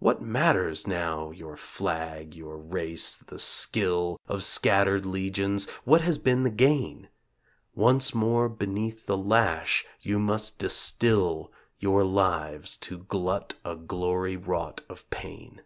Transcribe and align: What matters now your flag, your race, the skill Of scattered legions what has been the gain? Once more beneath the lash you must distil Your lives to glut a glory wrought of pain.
What 0.00 0.20
matters 0.20 0.88
now 0.88 1.30
your 1.30 1.56
flag, 1.56 2.34
your 2.34 2.58
race, 2.58 3.14
the 3.14 3.38
skill 3.38 4.18
Of 4.26 4.42
scattered 4.42 5.06
legions 5.06 5.70
what 5.84 6.00
has 6.00 6.18
been 6.18 6.42
the 6.42 6.50
gain? 6.50 7.08
Once 7.72 8.12
more 8.12 8.48
beneath 8.48 9.06
the 9.06 9.16
lash 9.16 9.86
you 10.00 10.18
must 10.18 10.58
distil 10.58 11.52
Your 11.78 12.02
lives 12.02 12.76
to 12.78 12.98
glut 13.04 13.54
a 13.64 13.76
glory 13.76 14.36
wrought 14.36 14.80
of 14.88 15.08
pain. 15.10 15.62